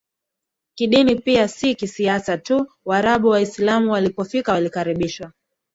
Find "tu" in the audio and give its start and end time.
2.37-2.67